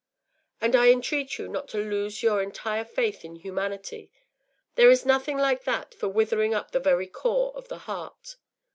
And 0.59 0.75
I 0.75 0.89
entreat 0.89 1.37
you 1.37 1.47
not 1.47 1.67
to 1.67 1.77
lose 1.77 2.23
your 2.23 2.41
entire 2.41 2.83
faith 2.85 3.23
in 3.23 3.35
humanity. 3.35 4.11
There 4.73 4.89
is 4.89 5.05
nothing 5.05 5.37
like 5.37 5.63
that 5.65 5.93
for 5.93 6.09
withering 6.09 6.55
up 6.55 6.71
the 6.71 6.79
very 6.79 7.05
core 7.05 7.53
of 7.55 7.67
the 7.67 7.77
heart. 7.85 8.37